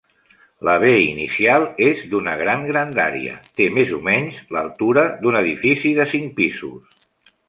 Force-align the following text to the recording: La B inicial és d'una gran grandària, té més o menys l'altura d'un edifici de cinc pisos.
La 0.67 0.73
B 0.83 0.91
inicial 1.07 1.65
és 1.87 1.99
d'una 2.13 2.31
gran 2.39 2.65
grandària, 2.69 3.35
té 3.61 3.67
més 3.75 3.91
o 3.97 3.99
menys 4.07 4.39
l'altura 4.57 5.05
d'un 5.23 5.37
edifici 5.43 5.93
de 6.01 6.09
cinc 6.15 6.35
pisos. 6.41 7.05